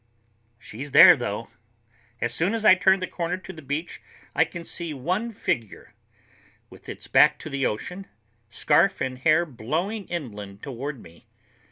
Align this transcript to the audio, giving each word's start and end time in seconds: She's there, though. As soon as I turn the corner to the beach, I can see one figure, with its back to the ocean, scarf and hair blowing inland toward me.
She's 0.57 0.93
there, 0.93 1.15
though. 1.15 1.49
As 2.21 2.33
soon 2.33 2.55
as 2.55 2.65
I 2.65 2.73
turn 2.73 3.01
the 3.01 3.05
corner 3.05 3.37
to 3.37 3.53
the 3.53 3.61
beach, 3.61 4.01
I 4.33 4.45
can 4.45 4.63
see 4.63 4.95
one 4.95 5.31
figure, 5.31 5.93
with 6.71 6.89
its 6.89 7.05
back 7.05 7.37
to 7.37 7.51
the 7.51 7.67
ocean, 7.67 8.07
scarf 8.49 8.99
and 8.99 9.19
hair 9.19 9.45
blowing 9.45 10.07
inland 10.07 10.63
toward 10.63 11.03
me. 11.03 11.27